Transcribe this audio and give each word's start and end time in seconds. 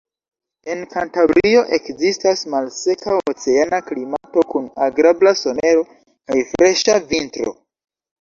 En 0.75 0.79
Kantabrio 0.91 1.59
ekzistas 1.75 2.41
malseka 2.53 3.17
oceana 3.33 3.79
klimato 3.89 4.45
kun 4.55 4.65
agrabla 4.87 5.35
somero 5.43 5.85
kaj 6.09 6.39
freŝa 6.55 6.97
vintro. 7.13 7.55